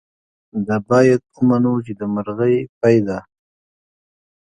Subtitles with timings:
[0.67, 3.17] دا باید ومنو چې د مرغۍ پۍ ده.